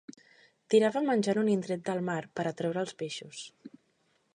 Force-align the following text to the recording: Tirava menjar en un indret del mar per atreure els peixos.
Tirava 0.73 1.03
menjar 1.09 1.35
en 1.37 1.41
un 1.43 1.53
indret 1.57 1.85
del 1.91 2.03
mar 2.09 2.19
per 2.41 2.47
atreure 2.53 2.87
els 2.87 2.97
peixos. 3.05 3.49